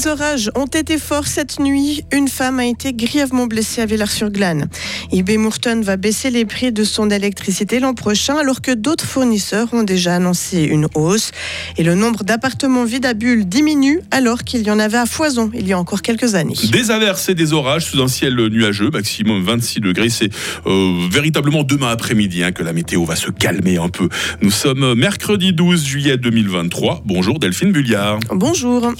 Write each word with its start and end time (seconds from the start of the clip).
Les 0.00 0.06
orages 0.06 0.50
ont 0.54 0.64
été 0.64 0.96
forts 0.96 1.26
cette 1.26 1.60
nuit. 1.60 2.04
Une 2.10 2.28
femme 2.28 2.58
a 2.58 2.64
été 2.64 2.94
grièvement 2.94 3.46
blessée 3.46 3.82
à 3.82 3.86
Villars-sur-Glane. 3.86 4.70
IB 5.12 5.36
Mourton 5.36 5.82
va 5.82 5.98
baisser 5.98 6.30
les 6.30 6.46
prix 6.46 6.72
de 6.72 6.84
son 6.84 7.10
électricité 7.10 7.80
l'an 7.80 7.92
prochain 7.92 8.36
alors 8.36 8.62
que 8.62 8.70
d'autres 8.72 9.04
fournisseurs 9.04 9.68
ont 9.74 9.82
déjà 9.82 10.14
annoncé 10.14 10.62
une 10.62 10.86
hausse. 10.94 11.32
Et 11.76 11.82
le 11.82 11.94
nombre 11.94 12.24
d'appartements 12.24 12.84
vides 12.84 13.04
à 13.04 13.12
bulles 13.12 13.46
diminue 13.46 14.00
alors 14.10 14.42
qu'il 14.42 14.62
y 14.62 14.70
en 14.70 14.78
avait 14.78 14.96
à 14.96 15.04
foison 15.04 15.50
il 15.52 15.68
y 15.68 15.74
a 15.74 15.78
encore 15.78 16.00
quelques 16.00 16.34
années. 16.34 16.54
Des 16.72 16.90
averses 16.90 17.28
et 17.28 17.34
des 17.34 17.52
orages 17.52 17.84
sous 17.84 18.00
un 18.00 18.08
ciel 18.08 18.36
nuageux, 18.36 18.88
maximum 18.88 19.42
26 19.42 19.80
degrés. 19.80 20.08
C'est 20.08 20.30
euh, 20.64 21.08
véritablement 21.10 21.62
demain 21.62 21.90
après-midi 21.90 22.42
hein, 22.42 22.52
que 22.52 22.62
la 22.62 22.72
météo 22.72 23.04
va 23.04 23.16
se 23.16 23.30
calmer 23.30 23.76
un 23.76 23.90
peu. 23.90 24.08
Nous 24.40 24.50
sommes 24.50 24.94
mercredi 24.94 25.52
12 25.52 25.84
juillet 25.84 26.16
2023. 26.16 27.02
Bonjour 27.04 27.38
Delphine 27.38 27.72
Bulliard. 27.72 28.18
Bonjour. 28.30 28.94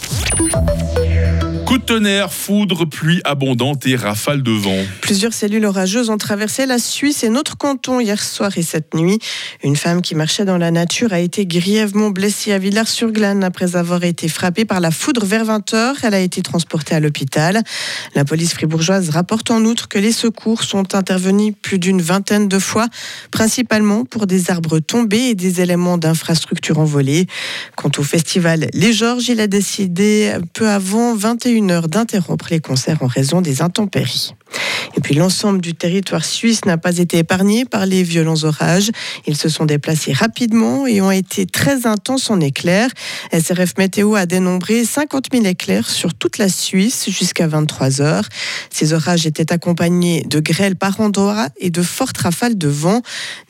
Coup 1.70 1.78
de 1.78 1.84
tonnerre, 1.84 2.32
foudre, 2.32 2.84
pluie 2.84 3.20
abondante 3.22 3.86
et 3.86 3.94
rafales 3.94 4.42
de 4.42 4.50
vent. 4.50 4.84
Plusieurs 5.02 5.32
cellules 5.32 5.64
orageuses 5.64 6.10
ont 6.10 6.16
traversé 6.16 6.66
la 6.66 6.80
Suisse 6.80 7.22
et 7.22 7.28
notre 7.28 7.56
canton 7.56 8.00
hier 8.00 8.20
soir 8.20 8.58
et 8.58 8.62
cette 8.62 8.92
nuit. 8.92 9.20
Une 9.62 9.76
femme 9.76 10.02
qui 10.02 10.16
marchait 10.16 10.44
dans 10.44 10.58
la 10.58 10.72
nature 10.72 11.12
a 11.12 11.20
été 11.20 11.46
grièvement 11.46 12.10
blessée 12.10 12.50
à 12.50 12.58
Villars-sur-Glane 12.58 13.44
après 13.44 13.76
avoir 13.76 14.02
été 14.02 14.26
frappée 14.26 14.64
par 14.64 14.80
la 14.80 14.90
foudre 14.90 15.24
vers 15.24 15.44
20 15.44 15.74
heures. 15.74 15.94
Elle 16.02 16.14
a 16.14 16.18
été 16.18 16.42
transportée 16.42 16.96
à 16.96 16.98
l'hôpital. 16.98 17.62
La 18.16 18.24
police 18.24 18.52
fribourgeoise 18.52 19.10
rapporte 19.10 19.52
en 19.52 19.64
outre 19.64 19.86
que 19.86 20.00
les 20.00 20.10
secours 20.10 20.64
sont 20.64 20.96
intervenus 20.96 21.54
plus 21.62 21.78
d'une 21.78 22.02
vingtaine 22.02 22.48
de 22.48 22.58
fois, 22.58 22.88
principalement 23.30 24.04
pour 24.04 24.26
des 24.26 24.50
arbres 24.50 24.80
tombés 24.80 25.28
et 25.28 25.34
des 25.36 25.60
éléments 25.60 25.98
d'infrastructure 25.98 26.80
envolés. 26.80 27.28
Quant 27.76 27.92
au 27.96 28.02
festival 28.02 28.66
Les 28.74 28.92
Georges, 28.92 29.28
il 29.28 29.38
a 29.38 29.46
décidé 29.46 30.34
peu 30.52 30.68
avant 30.68 31.14
21 31.14 31.59
une 31.60 31.70
heure 31.70 31.88
d'interrompre 31.88 32.46
les 32.50 32.60
concerts 32.60 33.02
en 33.02 33.06
raison 33.06 33.42
des 33.42 33.60
intempéries. 33.60 34.34
Et 34.96 35.00
puis 35.00 35.14
l'ensemble 35.14 35.60
du 35.60 35.74
territoire 35.74 36.24
suisse 36.24 36.64
n'a 36.64 36.78
pas 36.78 36.96
été 36.98 37.18
épargné 37.18 37.64
par 37.64 37.86
les 37.86 38.02
violents 38.02 38.42
orages. 38.44 38.90
Ils 39.26 39.36
se 39.36 39.48
sont 39.48 39.66
déplacés 39.66 40.12
rapidement 40.12 40.86
et 40.86 41.00
ont 41.00 41.10
été 41.10 41.46
très 41.46 41.86
intenses 41.86 42.30
en 42.30 42.40
éclairs. 42.40 42.90
SRF 43.32 43.74
Météo 43.78 44.14
a 44.14 44.26
dénombré 44.26 44.84
50 44.84 45.26
000 45.32 45.44
éclairs 45.44 45.88
sur 45.88 46.14
toute 46.14 46.38
la 46.38 46.48
Suisse 46.48 47.08
jusqu'à 47.10 47.46
23 47.46 48.00
heures. 48.00 48.28
Ces 48.70 48.92
orages 48.92 49.26
étaient 49.26 49.52
accompagnés 49.52 50.22
de 50.22 50.40
grêles 50.40 50.76
par 50.76 51.00
endroits 51.00 51.48
et 51.58 51.70
de 51.70 51.82
fortes 51.82 52.18
rafales 52.18 52.58
de 52.58 52.68
vent. 52.68 53.02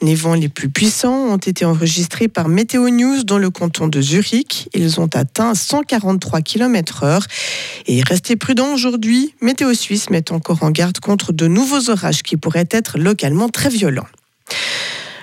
Les 0.02 0.14
vents 0.14 0.34
les 0.34 0.48
plus 0.48 0.68
puissants 0.68 1.28
ont 1.30 1.38
été 1.38 1.64
enregistrés 1.64 2.28
par 2.28 2.48
Météo 2.48 2.90
News 2.90 3.22
dans 3.22 3.38
le 3.38 3.50
canton 3.50 3.88
de 3.88 4.00
Zurich. 4.00 4.68
Ils 4.74 5.00
ont 5.00 5.08
atteint 5.14 5.54
143 5.54 6.42
km/h. 6.42 7.22
Et 7.86 8.02
restez 8.02 8.36
prudents 8.36 8.72
aujourd'hui. 8.72 9.34
Météo 9.40 9.74
Suisse 9.74 10.10
met 10.10 10.32
encore 10.32 10.62
en 10.62 10.70
garde 10.70 10.98
contre 11.00 11.32
de 11.32 11.46
nouveaux 11.46 11.90
orages 11.90 12.22
qui 12.22 12.36
pourraient 12.36 12.68
être 12.70 12.98
localement 12.98 13.48
très 13.48 13.68
violents. 13.68 14.06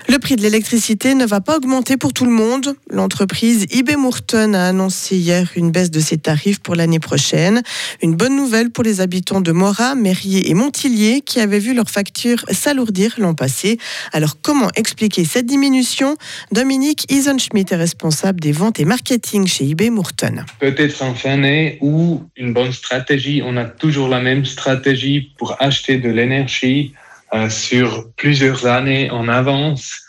Le 0.09 0.19
prix 0.19 0.37
de 0.37 0.41
l'électricité 0.41 1.15
ne 1.15 1.25
va 1.25 1.41
pas 1.41 1.57
augmenter 1.57 1.97
pour 1.97 2.13
tout 2.13 2.23
le 2.23 2.31
monde. 2.31 2.75
L'entreprise 2.89 3.65
IB 3.71 3.97
Mourton 3.97 4.53
a 4.53 4.69
annoncé 4.69 5.17
hier 5.17 5.51
une 5.57 5.69
baisse 5.69 5.91
de 5.91 5.99
ses 5.99 6.17
tarifs 6.17 6.59
pour 6.59 6.75
l'année 6.75 6.99
prochaine. 6.99 7.61
Une 8.01 8.15
bonne 8.15 8.37
nouvelle 8.37 8.69
pour 8.69 8.85
les 8.85 9.01
habitants 9.01 9.41
de 9.41 9.51
Morat, 9.51 9.95
Mérier 9.95 10.49
et 10.49 10.53
Montillier 10.53 11.19
qui 11.19 11.41
avaient 11.41 11.59
vu 11.59 11.73
leurs 11.73 11.89
factures 11.89 12.45
s'alourdir 12.49 13.15
l'an 13.17 13.33
passé. 13.33 13.79
Alors 14.13 14.37
comment 14.41 14.69
expliquer 14.77 15.25
cette 15.25 15.45
diminution? 15.45 16.15
Dominique 16.53 17.05
Isenschmidt 17.11 17.73
est 17.73 17.77
responsable 17.77 18.39
des 18.39 18.53
ventes 18.53 18.79
et 18.79 18.85
marketing 18.85 19.45
chez 19.45 19.65
IB 19.65 19.89
Mourton. 19.91 20.45
Peut-être 20.59 21.01
en 21.01 21.15
fin 21.15 21.31
d'année 21.31 21.79
ou 21.81 22.23
une 22.37 22.53
bonne 22.53 22.71
stratégie. 22.71 23.41
On 23.43 23.57
a 23.57 23.65
toujours 23.65 24.07
la 24.07 24.21
même 24.21 24.45
stratégie 24.45 25.33
pour 25.37 25.61
acheter 25.61 25.97
de 25.97 26.09
l'énergie 26.09 26.93
euh, 27.33 27.49
sur 27.49 28.09
plusieurs 28.15 28.67
années 28.67 29.11
en 29.11 29.27
avance 29.27 30.06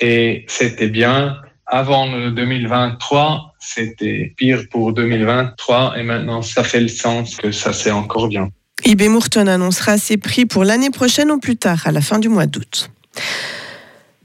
et 0.00 0.44
c'était 0.48 0.88
bien. 0.88 1.36
Avant 1.66 2.10
le 2.10 2.32
2023, 2.32 3.54
c'était 3.60 4.32
pire 4.36 4.64
pour 4.70 4.92
2023 4.92 5.94
et 5.98 6.02
maintenant 6.02 6.42
ça 6.42 6.64
fait 6.64 6.80
le 6.80 6.88
sens 6.88 7.36
que 7.36 7.52
ça 7.52 7.72
c'est 7.72 7.90
encore 7.90 8.28
bien. 8.28 8.50
IB 8.84 9.02
Mourton 9.08 9.46
annoncera 9.46 9.98
ses 9.98 10.16
prix 10.16 10.46
pour 10.46 10.64
l'année 10.64 10.90
prochaine 10.90 11.30
ou 11.30 11.38
plus 11.38 11.56
tard, 11.56 11.86
à 11.86 11.92
la 11.92 12.00
fin 12.00 12.18
du 12.18 12.28
mois 12.28 12.46
d'août. 12.46 12.90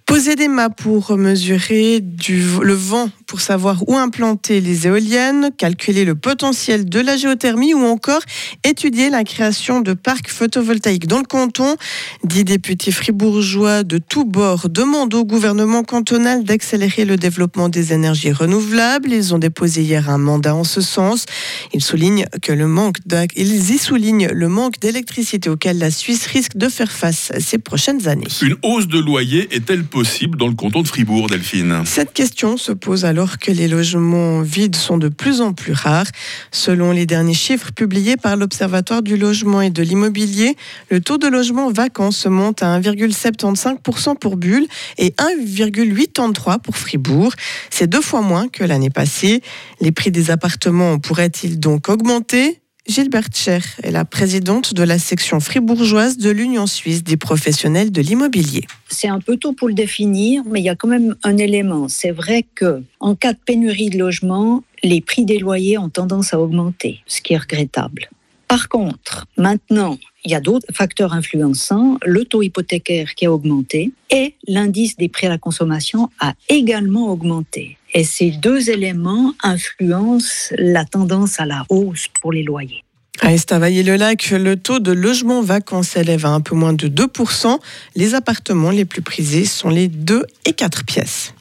Poser 0.06 0.36
des 0.36 0.48
mâts 0.48 0.70
pour 0.70 1.18
mesurer 1.18 2.00
du, 2.00 2.42
le 2.62 2.74
vent, 2.74 3.10
pour 3.28 3.42
savoir 3.42 3.88
où 3.88 3.96
implanter 3.96 4.62
les 4.62 4.88
éoliennes, 4.88 5.50
calculer 5.58 6.06
le 6.06 6.16
potentiel 6.16 6.86
de 6.90 7.00
la 7.00 7.18
géothermie 7.18 7.74
ou 7.74 7.84
encore 7.84 8.22
étudier 8.64 9.10
la 9.10 9.24
création 9.24 9.82
de 9.82 9.94
parcs 9.94 10.30
photovoltaïques 10.30 11.08
dans 11.08 11.20
le 11.20 11.26
canton. 11.26 11.76
Dix 12.24 12.44
députés 12.44 12.92
fribourgeois 12.92 13.84
de 13.84 13.98
tous 13.98 14.26
bords 14.26 14.70
demandent 14.70 15.14
au 15.14 15.26
gouvernement 15.26 15.84
cantonal 15.84 16.44
d'accélérer 16.44 17.06
le 17.06 17.18
développement 17.18 17.70
des 17.70 17.94
énergies 17.94 18.32
renouvelables. 18.32 19.12
Ils 19.12 19.34
ont 19.34 19.40
déposé 19.40 19.82
hier 19.82 20.10
un 20.10 20.18
mandat 20.18 20.56
en 20.56 20.64
ce 20.64 20.82
sens. 20.82 21.26
Ils 21.74 21.84
soulignent 21.84 22.26
que 22.42 22.52
le 22.52 22.68
manque 22.68 22.98
ils 23.36 23.72
y 23.72 23.78
soulignent 23.78 24.30
le 24.32 24.50
manque 24.50 24.80
d'électricité 24.80 25.50
auquel 25.50 25.78
la 25.78 25.92
Suisse 25.92 26.26
risque 26.28 26.58
de 26.58 26.70
faire 26.70 26.92
face 26.92 27.32
ces 27.40 27.58
prochaines 27.58 28.08
années. 28.08 28.28
Une 28.42 28.56
hausse 28.64 28.88
de 28.88 29.00
loyer 29.00 29.48
est-elle 29.56 29.84
possible 29.84 30.38
dans 30.38 30.48
le 30.48 30.54
canton 30.54 30.82
de 30.82 30.88
Fribourg, 30.88 31.28
Delphine? 31.28 31.84
Cette 31.86 32.14
question 32.14 32.58
se 32.58 32.72
pose 32.72 33.06
alors 33.16 33.40
que 33.40 33.50
les 33.50 33.70
logements 33.70 34.42
vides 34.42 34.76
sont 34.76 34.98
de 34.98 35.08
plus 35.08 35.40
en 35.40 35.54
plus 35.54 35.72
rares. 35.72 36.12
Selon 36.52 36.92
les 36.92 37.06
derniers 37.06 37.34
chiffres 37.34 37.72
publiés 37.72 38.18
par 38.18 38.36
l'Observatoire 38.36 39.02
du 39.02 39.16
logement 39.16 39.62
et 39.62 39.70
de 39.70 39.82
l'immobilier, 39.82 40.58
le 40.90 41.00
taux 41.00 41.18
de 41.18 41.28
logement 41.28 41.72
vacant 41.72 42.12
se 42.12 42.28
monte 42.28 42.62
à 42.62 42.78
1,75% 42.78 44.18
pour 44.18 44.36
Bulle 44.36 44.68
et 44.98 45.12
1,83% 45.12 46.60
pour 46.60 46.76
Fribourg. 46.76 47.32
C'est 47.70 47.88
deux 47.88 48.02
fois 48.02 48.20
moins 48.20 48.50
que 48.50 48.66
l'année 48.66 48.90
passée. 48.90 49.42
Les 49.80 49.94
prix 49.94 50.12
des 50.12 50.30
appartements 50.30 51.00
pourraient-ils 51.00 51.58
donc 51.58 51.88
augmenter? 51.88 52.60
Gilberte 52.88 53.36
Cher 53.36 53.64
est 53.82 53.90
la 53.90 54.06
présidente 54.06 54.76
de 54.76 54.84
la 54.84 55.00
section 55.00 55.40
fribourgeoise 55.40 56.18
de 56.18 56.30
l'Union 56.30 56.68
suisse 56.68 57.04
des 57.04 57.18
professionnels 57.18 57.92
de 57.92 58.00
l'immobilier. 58.00 58.64
C'est 58.90 59.08
un 59.08 59.20
peu 59.20 59.38
tôt 59.38 59.54
pour 59.54 59.68
le 59.68 59.74
définir, 59.74 60.44
mais 60.46 60.60
il 60.60 60.66
y 60.66 60.70
a 60.70 60.76
quand 60.76 60.88
même 60.88 61.16
un 61.24 61.36
élément. 61.38 61.88
C'est 61.88 62.12
vrai 62.12 62.46
que 62.54 62.84
en 63.00 63.16
cas 63.16 63.34
de 63.34 63.40
pénurie 63.44 63.90
de 63.90 63.98
logement, 63.98 64.64
les 64.84 65.02
prix 65.02 65.26
des 65.26 65.40
loyers 65.40 65.80
ont 65.80 65.90
tendance 65.90 66.36
à 66.36 66.40
augmenter, 66.40 67.00
ce 67.08 67.22
qui 67.22 67.34
est 67.34 67.38
regrettable. 67.38 68.08
Par 68.48 68.70
contre, 68.70 69.26
maintenant, 69.38 69.98
il 70.24 70.32
y 70.32 70.36
a 70.36 70.40
d'autres 70.40 70.68
facteurs 70.74 71.14
influençants, 71.14 71.98
le 72.06 72.26
taux 72.26 72.42
hypothécaire 72.42 73.14
qui 73.16 73.26
a 73.26 73.32
augmenté 73.32 73.92
et 74.10 74.36
l'indice 74.48 74.98
des 74.98 75.10
prix 75.10 75.28
à 75.28 75.30
la 75.30 75.38
consommation 75.38 76.10
a 76.20 76.34
également 76.50 77.12
augmenté. 77.12 77.78
Et 77.94 78.04
ces 78.04 78.32
deux 78.32 78.70
éléments 78.70 79.34
influencent 79.44 80.54
la 80.58 80.86
tendance 80.86 81.40
à 81.40 81.46
la 81.46 81.64
hausse 81.70 82.08
pour 82.22 82.34
les 82.34 82.44
loyers. 82.44 82.84
À 83.22 83.34
Estavayer-le-Lac, 83.34 84.32
le 84.32 84.58
taux 84.58 84.80
de 84.80 84.92
logement 84.92 85.42
vacant 85.42 85.84
s'élève 85.84 86.26
à 86.26 86.30
un 86.30 86.42
peu 86.42 86.56
moins 86.56 86.74
de 86.74 86.88
2%. 86.88 87.60
Les 87.96 88.14
appartements 88.14 88.72
les 88.72 88.84
plus 88.84 89.02
prisés 89.02 89.46
sont 89.46 89.70
les 89.70 89.88
2 89.88 90.26
et 90.46 90.54
4 90.54 90.84
pièces. 90.84 91.34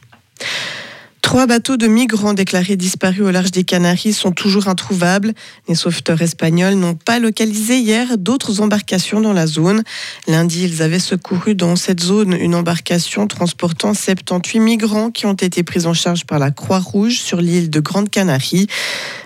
Trois 1.24 1.46
bateaux 1.46 1.78
de 1.78 1.86
migrants 1.86 2.34
déclarés 2.34 2.76
disparus 2.76 3.22
au 3.22 3.30
large 3.30 3.50
des 3.50 3.64
Canaries 3.64 4.12
sont 4.12 4.30
toujours 4.30 4.68
introuvables. 4.68 5.32
Les 5.68 5.74
sauveteurs 5.74 6.20
espagnols 6.20 6.74
n'ont 6.74 6.96
pas 6.96 7.18
localisé 7.18 7.78
hier 7.78 8.18
d'autres 8.18 8.60
embarcations 8.60 9.22
dans 9.22 9.32
la 9.32 9.46
zone. 9.46 9.82
Lundi, 10.28 10.64
ils 10.64 10.82
avaient 10.82 10.98
secouru 10.98 11.54
dans 11.54 11.76
cette 11.76 12.00
zone 12.00 12.34
une 12.34 12.54
embarcation 12.54 13.26
transportant 13.26 13.94
78 13.94 14.60
migrants 14.60 15.10
qui 15.10 15.25
ont 15.25 15.32
été 15.32 15.62
pris 15.62 15.87
en 15.87 15.94
charge 15.94 16.26
par 16.26 16.38
la 16.38 16.50
Croix-Rouge 16.50 17.19
sur 17.19 17.40
l'île 17.40 17.70
de 17.70 17.81
Grande 17.81 18.10
Canarie. 18.10 18.66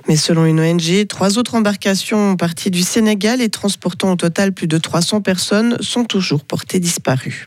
Mais 0.06 0.16
selon 0.16 0.46
une 0.46 0.60
ONG, 0.60 1.04
trois 1.08 1.36
autres 1.36 1.56
embarcations 1.56 2.36
parties 2.36 2.70
du 2.70 2.82
Sénégal 2.82 3.42
et 3.42 3.48
transportant 3.48 4.12
au 4.12 4.16
total 4.16 4.52
plus 4.52 4.68
de 4.68 4.78
300 4.78 5.20
personnes 5.20 5.76
sont 5.80 6.04
toujours 6.04 6.44
portées 6.44 6.78
disparues. 6.78 7.46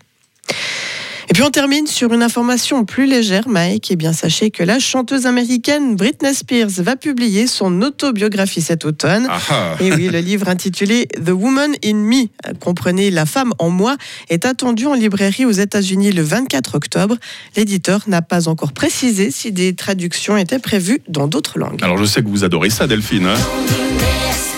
Et 1.31 1.33
puis 1.33 1.43
on 1.43 1.49
termine 1.49 1.87
sur 1.87 2.11
une 2.11 2.23
information 2.23 2.83
plus 2.83 3.05
légère, 3.05 3.47
Mike. 3.47 3.89
Et 3.89 3.93
eh 3.93 3.95
bien 3.95 4.11
sachez 4.11 4.51
que 4.51 4.63
la 4.63 4.79
chanteuse 4.79 5.25
américaine 5.25 5.95
Britney 5.95 6.33
Spears 6.33 6.67
va 6.79 6.97
publier 6.97 7.47
son 7.47 7.81
autobiographie 7.83 8.61
cet 8.61 8.83
automne. 8.83 9.27
Ah 9.29 9.39
ah. 9.49 9.75
Et 9.79 9.93
oui, 9.93 10.09
le 10.09 10.19
livre 10.19 10.49
intitulé 10.49 11.07
The 11.07 11.29
Woman 11.29 11.71
in 11.85 11.93
Me, 11.93 12.25
comprenez 12.59 13.11
La 13.11 13.25
femme 13.25 13.53
en 13.59 13.69
moi, 13.69 13.95
est 14.27 14.43
attendu 14.43 14.87
en 14.87 14.93
librairie 14.93 15.45
aux 15.45 15.51
États-Unis 15.51 16.11
le 16.11 16.21
24 16.21 16.75
octobre. 16.75 17.15
L'éditeur 17.55 18.01
n'a 18.07 18.21
pas 18.21 18.49
encore 18.49 18.73
précisé 18.73 19.31
si 19.31 19.53
des 19.53 19.73
traductions 19.73 20.35
étaient 20.35 20.59
prévues 20.59 20.99
dans 21.07 21.27
d'autres 21.27 21.59
langues. 21.59 21.81
Alors 21.81 21.97
je 21.97 22.03
sais 22.03 22.21
que 22.21 22.27
vous 22.27 22.43
adorez 22.43 22.69
ça, 22.69 22.87
Delphine. 22.87 23.27
Hein 23.27 24.50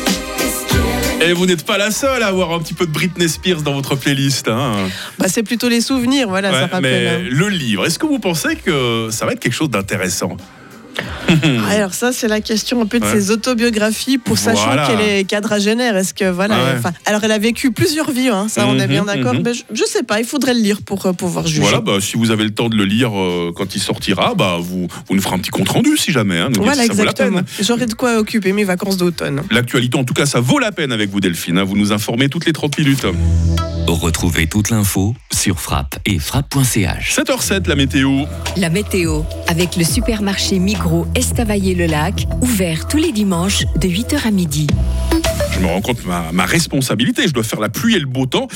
et 1.23 1.33
vous 1.33 1.45
n'êtes 1.45 1.65
pas 1.65 1.77
la 1.77 1.91
seule 1.91 2.23
à 2.23 2.27
avoir 2.27 2.51
un 2.51 2.59
petit 2.59 2.73
peu 2.73 2.85
de 2.85 2.91
Britney 2.91 3.27
Spears 3.27 3.61
dans 3.61 3.73
votre 3.73 3.95
playlist. 3.95 4.47
Hein. 4.47 4.89
Bah, 5.17 5.25
c'est 5.27 5.43
plutôt 5.43 5.69
les 5.69 5.81
souvenirs, 5.81 6.27
voilà, 6.27 6.51
ça 6.51 6.67
rappelle. 6.67 6.81
Mais 6.81 7.07
hein. 7.07 7.19
le 7.29 7.49
livre, 7.49 7.85
est-ce 7.85 7.99
que 7.99 8.05
vous 8.05 8.19
pensez 8.19 8.55
que 8.55 9.09
ça 9.11 9.25
va 9.25 9.33
être 9.33 9.39
quelque 9.39 9.53
chose 9.53 9.69
d'intéressant? 9.69 10.37
Ah, 11.29 11.71
alors 11.71 11.93
ça, 11.93 12.11
c'est 12.11 12.27
la 12.27 12.41
question 12.41 12.81
un 12.81 12.85
peu 12.85 12.99
de 12.99 13.05
Ouais. 13.05 13.11
ses 13.13 13.31
autobiographies 13.31 14.17
pour 14.17 14.37
sachant 14.37 14.65
Voilà. 14.65 14.87
qu'elle 14.87 15.01
est 15.01 15.23
quadragénaire. 15.23 15.95
Est-ce 15.97 16.13
que 16.13 16.29
voilà, 16.29 16.55
Ouais. 16.55 16.71
enfin, 16.77 16.91
alors 17.05 17.23
elle 17.23 17.31
a 17.31 17.39
vécu 17.39 17.71
plusieurs 17.71 18.11
vies, 18.11 18.29
hein, 18.29 18.47
ça 18.49 18.65
on 18.67 18.77
est 18.79 18.87
bien 18.87 19.01
Mhm, 19.01 19.07
d'accord. 19.07 19.33
mhm. 19.33 19.41
Mais 19.43 19.53
je, 19.53 19.63
je 19.73 19.83
sais 19.83 20.03
pas, 20.03 20.19
il 20.19 20.25
faudrait 20.25 20.53
le 20.53 20.59
lire 20.61 20.81
pour 20.83 21.05
euh, 21.05 21.13
pouvoir 21.13 21.47
juger. 21.47 21.61
Voilà, 21.61 21.81
bah, 21.81 21.93
si 21.99 22.17
vous 22.17 22.31
avez 22.31 22.43
le 22.43 22.51
temps 22.51 22.69
de 22.69 22.75
le 22.75 22.85
lire 22.85 23.11
euh, 23.17 23.51
quand 23.55 23.75
il 23.75 23.79
sortira, 23.81 24.35
bah, 24.35 24.57
vous, 24.59 24.87
vous 25.07 25.15
nous 25.15 25.21
ferez 25.21 25.35
un 25.35 25.39
petit 25.39 25.49
compte 25.49 25.69
rendu 25.69 25.97
si 25.97 26.11
jamais. 26.11 26.37
Hein, 26.39 26.49
Voilà, 26.57 26.83
si 26.83 26.91
exactement. 26.91 27.41
J'aurai 27.59 27.85
de 27.87 27.93
quoi 27.93 28.17
occuper 28.19 28.51
mes 28.53 28.63
vacances 28.63 28.97
d'automne. 28.97 29.41
L'actualité, 29.51 29.97
en 29.97 30.03
tout 30.03 30.13
cas, 30.13 30.25
ça 30.25 30.39
vaut 30.39 30.59
la 30.59 30.71
peine 30.71 30.91
avec 30.91 31.09
vous, 31.09 31.19
Delphine. 31.19 31.57
hein. 31.57 31.63
Vous 31.63 31.77
nous 31.77 31.91
informez 31.91 32.29
toutes 32.29 32.45
les 32.45 32.53
30 32.53 32.77
minutes. 32.77 33.05
Retrouvez 33.87 34.47
toute 34.47 34.69
l'info 34.69 35.13
sur 35.31 35.59
frappe 35.59 35.95
et 36.05 36.17
frappe.ch. 36.19 37.15
7h07, 37.15 37.67
la 37.67 37.75
météo. 37.75 38.23
La 38.55 38.69
météo, 38.69 39.23
avec 39.47 39.75
le 39.75 39.83
supermarché 39.83 40.59
Migros 40.59 41.05
Estavayer-le-Lac, 41.15 42.27
ouvert 42.41 42.87
tous 42.87 42.97
les 42.97 43.11
dimanches 43.11 43.65
de 43.75 43.87
8h 43.87 44.27
à 44.27 44.31
midi. 44.31 44.67
Me 45.63 45.67
rends 45.69 45.79
compte 45.81 46.03
ma, 46.05 46.31
ma 46.33 46.45
responsabilité. 46.45 47.25
Je 47.25 47.33
dois 47.33 47.43
faire 47.43 47.61
la 47.61 47.69
pluie 47.69 47.95
et 47.95 47.99
le 47.99 48.05
beau 48.05 48.25
temps 48.25 48.49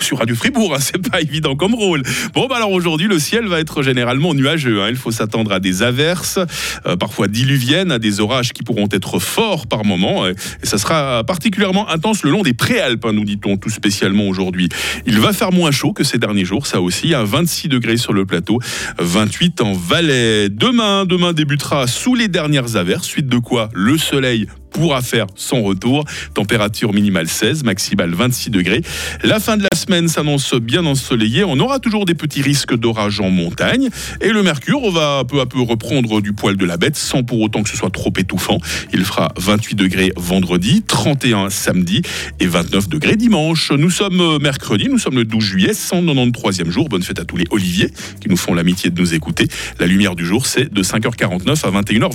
sur 0.00 0.18
Radio 0.18 0.36
Fribourg. 0.36 0.74
hein. 0.74 0.80
C'est 0.80 0.98
pas 1.10 1.22
évident 1.22 1.56
comme 1.56 1.74
rôle. 1.74 2.02
Bon, 2.34 2.46
bah 2.46 2.56
alors 2.56 2.72
aujourd'hui, 2.72 3.08
le 3.08 3.18
ciel 3.18 3.46
va 3.46 3.58
être 3.58 3.82
généralement 3.82 4.34
nuageux. 4.34 4.82
hein. 4.82 4.88
Il 4.90 4.96
faut 4.96 5.10
s'attendre 5.10 5.50
à 5.52 5.60
des 5.60 5.82
averses, 5.82 6.38
euh, 6.84 6.96
parfois 6.96 7.26
diluviennes, 7.28 7.90
à 7.90 7.98
des 7.98 8.20
orages 8.20 8.52
qui 8.52 8.62
pourront 8.62 8.86
être 8.92 9.18
forts 9.18 9.66
par 9.66 9.86
moment. 9.86 10.26
Et, 10.26 10.32
et 10.62 10.66
ça 10.66 10.76
sera 10.76 11.24
particulièrement 11.24 11.88
intense 11.88 12.22
le 12.22 12.30
long 12.30 12.42
des 12.42 12.52
préalpes, 12.52 13.06
hein, 13.06 13.14
nous 13.14 13.24
dit-on 13.24 13.56
tout 13.56 13.70
spécialement 13.70 14.28
aujourd'hui. 14.28 14.68
Il 15.06 15.18
va 15.20 15.32
faire 15.32 15.52
moins 15.52 15.70
chaud 15.70 15.94
que 15.94 16.04
ces 16.04 16.18
derniers 16.18 16.44
jours, 16.44 16.66
ça 16.66 16.82
aussi. 16.82 17.14
À 17.14 17.24
26 17.24 17.68
degrés 17.68 17.96
sur 17.96 18.12
le 18.12 18.26
plateau, 18.26 18.58
28 18.98 19.62
en 19.62 19.72
Valais. 19.72 20.50
Demain, 20.50 21.06
demain 21.06 21.32
débutera 21.32 21.86
sous 21.86 22.14
les 22.14 22.28
dernières 22.28 22.76
averses. 22.76 23.06
Suite 23.06 23.26
de 23.28 23.38
quoi 23.38 23.70
le 23.72 23.96
soleil 23.96 24.48
pourra 24.72 25.02
faire 25.02 25.26
son 25.36 25.62
retour. 25.62 26.04
Température 26.34 26.92
minimale 26.92 27.28
16, 27.28 27.64
maximale 27.64 28.14
26 28.14 28.50
degrés. 28.50 28.82
La 29.22 29.38
fin 29.38 29.56
de 29.56 29.62
la 29.62 29.76
semaine 29.76 30.08
s'annonce 30.08 30.54
bien 30.54 30.84
ensoleillée. 30.86 31.44
On 31.44 31.58
aura 31.60 31.78
toujours 31.78 32.04
des 32.04 32.14
petits 32.14 32.42
risques 32.42 32.74
d'orage 32.74 33.20
en 33.20 33.30
montagne. 33.30 33.88
Et 34.20 34.30
le 34.30 34.42
mercure 34.42 34.90
va 34.90 35.24
peu 35.24 35.40
à 35.40 35.46
peu 35.46 35.60
reprendre 35.60 36.20
du 36.20 36.32
poil 36.32 36.56
de 36.56 36.64
la 36.64 36.76
bête 36.76 36.96
sans 36.96 37.22
pour 37.22 37.40
autant 37.40 37.62
que 37.62 37.68
ce 37.68 37.76
soit 37.76 37.90
trop 37.90 38.12
étouffant. 38.16 38.58
Il 38.92 39.04
fera 39.04 39.32
28 39.36 39.74
degrés 39.74 40.12
vendredi, 40.16 40.82
31 40.82 41.50
samedi 41.50 42.02
et 42.40 42.46
29 42.46 42.88
degrés 42.88 43.16
dimanche. 43.16 43.72
Nous 43.72 43.90
sommes 43.90 44.20
euh, 44.20 44.38
mercredi, 44.38 44.88
nous 44.88 44.98
sommes 44.98 45.16
le 45.16 45.24
12 45.24 45.44
juillet, 45.44 45.72
193e 45.72 46.70
jour. 46.70 46.88
Bonne 46.88 47.02
fête 47.02 47.20
à 47.20 47.24
tous 47.24 47.36
les 47.36 47.46
Oliviers 47.50 47.90
qui 48.20 48.28
nous 48.28 48.36
font 48.36 48.54
l'amitié 48.54 48.90
de 48.90 49.00
nous 49.00 49.14
écouter. 49.14 49.46
La 49.78 49.86
lumière 49.86 50.14
du 50.14 50.24
jour, 50.24 50.46
c'est 50.46 50.72
de 50.72 50.82
5h49 50.82 51.66
à 51.66 51.82
21h20. 51.82 52.10